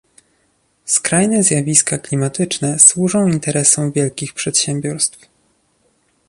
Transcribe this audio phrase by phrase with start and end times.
[0.85, 5.19] skrajne zjawiska klimatyczne służą interesom wielkich przedsiębiorstw